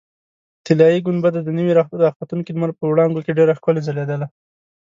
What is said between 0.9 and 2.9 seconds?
ګنبده د نوي راختونکي لمر په